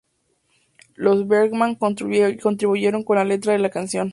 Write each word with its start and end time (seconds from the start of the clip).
Los 0.95 1.27
Bergman 1.27 1.75
contribuyeron 1.75 3.03
con 3.03 3.17
la 3.17 3.23
letra 3.23 3.53
de 3.53 3.59
la 3.59 3.69
canción. 3.69 4.09